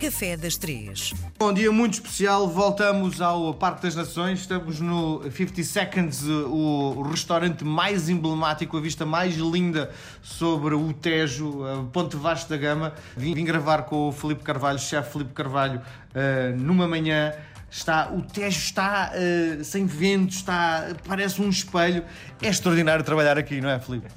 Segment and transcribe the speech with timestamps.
[0.00, 1.12] Café das Três.
[1.38, 7.66] Bom dia muito especial, voltamos ao Parque das Nações, estamos no 50 Seconds, o restaurante
[7.66, 9.90] mais emblemático, a vista mais linda
[10.22, 12.94] sobre o Tejo, a Ponte Vasco da Gama.
[13.14, 17.34] Vim, vim gravar com o Filipe Carvalho, chefe Filipe Carvalho, uh, numa manhã
[17.70, 22.02] está, o Tejo está uh, sem vento, está, parece um espelho.
[22.40, 24.08] É extraordinário trabalhar aqui, não é, Filipe?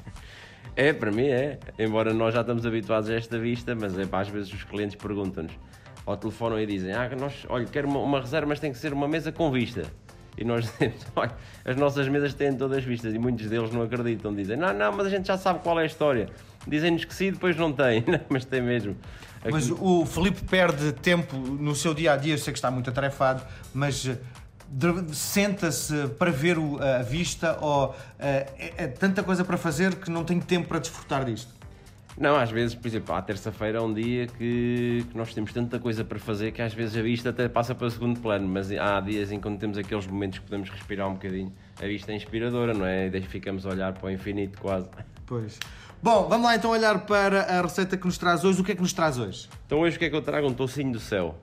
[0.75, 1.59] É, para mim é.
[1.77, 5.53] Embora nós já estamos habituados a esta vista, mas é, às vezes os clientes perguntam-nos
[6.05, 8.93] ao telefone e dizem: Ah, nós, olha, quero uma, uma reserva, mas tem que ser
[8.93, 9.83] uma mesa com vista.
[10.37, 11.31] E nós dizemos: Olha,
[11.63, 14.33] as nossas mesas têm todas vistas e muitos deles não acreditam.
[14.33, 16.29] Dizem: Não, não, mas a gente já sabe qual é a história.
[16.67, 18.03] Dizem-nos que sim, depois não tem.
[18.29, 18.95] mas tem mesmo.
[19.41, 19.51] Aqui...
[19.51, 22.89] Mas o Felipe perde tempo no seu dia a dia, eu sei que está muito
[22.89, 24.09] atarefado, mas
[25.11, 26.57] senta-se para ver
[26.99, 31.25] a vista ou é, é tanta coisa para fazer que não tem tempo para desfrutar
[31.25, 31.53] disto?
[32.17, 35.79] Não, às vezes, por exemplo, à terça-feira é um dia que, que, nós temos tanta
[35.79, 38.71] coisa para fazer que às vezes a vista até passa para o segundo plano, mas
[38.71, 41.51] há dias em que temos aqueles momentos que podemos respirar um bocadinho.
[41.81, 43.07] A vista é inspiradora, não é?
[43.07, 44.87] E daí ficamos a olhar para o infinito quase.
[45.25, 45.57] Pois.
[46.03, 48.61] Bom, vamos lá então olhar para a receita que nos traz hoje.
[48.61, 49.49] O que é que nos traz hoje?
[49.65, 50.47] Então hoje o que é que eu trago?
[50.47, 51.35] Um tocinho do céu.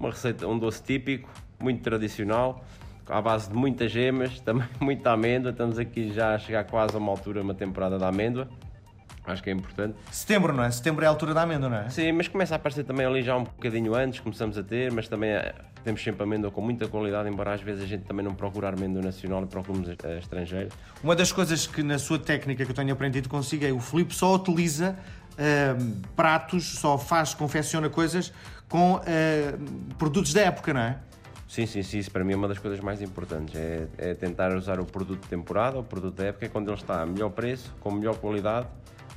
[0.00, 1.28] Uma receita, um doce típico,
[1.60, 2.64] muito tradicional,
[3.06, 5.52] à base de muitas gemas, também muita amêndoa.
[5.52, 8.48] Estamos aqui já a chegar quase a uma altura, uma temporada da amêndoa.
[9.26, 9.94] Acho que é importante.
[10.10, 10.70] Setembro, não é?
[10.70, 11.90] Setembro é a altura da amêndoa, não é?
[11.90, 15.06] Sim, mas começa a aparecer também ali já um bocadinho antes, começamos a ter, mas
[15.06, 18.34] também é, temos sempre amêndoa com muita qualidade, embora às vezes a gente também não
[18.34, 20.70] procura amêndoa nacional e procuramos a, estrangeira.
[21.04, 24.14] Uma das coisas que na sua técnica que eu tenho aprendido consigo é o Filipe
[24.14, 24.96] só utiliza
[25.32, 28.32] uh, pratos, só faz, confecciona coisas
[28.70, 29.02] com uh,
[29.98, 30.98] produtos da época, não é?
[31.46, 33.54] Sim, sim, sim, isso para mim é uma das coisas mais importantes.
[33.56, 36.76] É, é tentar usar o produto de temporada, o produto da época, é quando ele
[36.76, 38.68] está a melhor preço, com melhor qualidade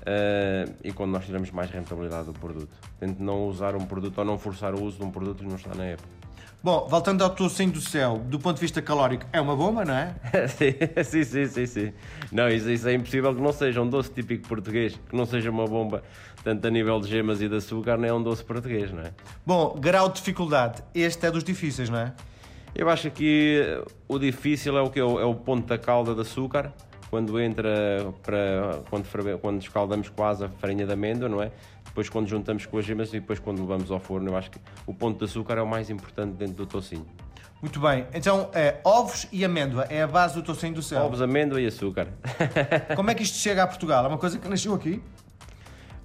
[0.03, 2.73] uh, e quando nós tiramos mais rentabilidade do produto.
[2.99, 5.55] Tento não usar um produto ou não forçar o uso de um produto que não
[5.55, 6.23] está na época.
[6.61, 9.93] Bom, voltando ao tocinho do céu, do ponto de vista calórico, é uma bomba, não
[9.93, 10.15] é?
[11.03, 11.93] sim, sim, sim, sim.
[12.31, 15.51] Não, isso, isso, é impossível que não seja um doce típico português, que não seja
[15.51, 16.03] uma bomba,
[16.41, 19.11] tanto a nível de gemas e de açúcar, nem é um doce português, não é?
[19.45, 22.13] Bom, grau de dificuldade, este é dos difíceis, não é?
[22.73, 26.16] Eu acho que o difícil é o que é o, é o ponto da calda
[26.16, 26.72] de açúcar,
[27.13, 31.51] quando entra para quando, quando escaldamos quase a farinha de amêndoa, não é?
[31.85, 34.57] Depois quando juntamos com as gemas e depois quando levamos ao forno, eu acho que
[34.88, 37.06] o ponto de açúcar é o mais importante dentro do tocinho.
[37.62, 41.03] Muito bem, então é, ovos e amêndoa é a base do tocinho do céu.
[41.03, 42.07] Ovos, amêndoa e açúcar.
[42.97, 44.06] Como é que isto chega a Portugal?
[44.06, 45.00] É uma coisa que nasceu aqui?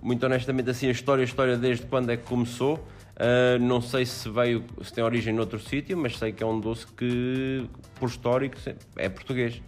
[0.03, 4.05] Muito honestamente, assim, a história, a história desde quando é que começou, uh, não sei
[4.05, 8.11] se veio, se tem origem noutro sítio, mas sei que é um doce que, por
[8.11, 8.59] histórico,
[8.95, 9.63] é português.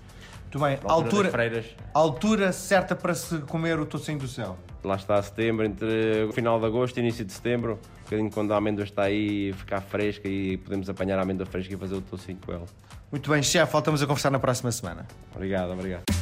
[0.53, 0.79] Muito bem.
[0.85, 1.31] Altura,
[1.95, 4.59] altura certa para se comer o tocinho do céu?
[4.83, 8.53] Lá está setembro, entre o final de agosto e início de setembro, um bocadinho quando
[8.53, 12.01] a amêndoa está aí ficar fresca e podemos apanhar a amêndoa fresca e fazer o
[12.01, 12.67] tocinho com ela.
[13.13, 15.07] Muito bem, chefe, voltamos a conversar na próxima semana.
[15.35, 16.20] Obrigado, obrigado.